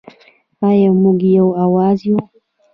[0.67, 2.17] آیا موږ یو اواز یو؟